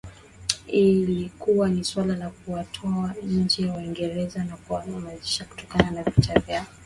Ilikuwa 0.67 1.69
ni 1.69 1.83
suala 1.83 2.15
na 2.15 2.29
kuwatoa 2.29 3.15
nje 3.23 3.65
Waingereza 3.69 4.43
na 4.43 4.57
kuwanyamanzisha 4.57 5.45
kutokana 5.45 5.91
na 5.91 6.03
vita 6.03 6.39
vyao 6.39 6.65